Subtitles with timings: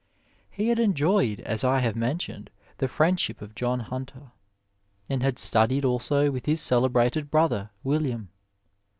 [0.49, 4.31] He had enjoyed, as I have mentioned, the friend ship of John Hunter,
[5.07, 8.29] and had studied also with his cele brated brother, William.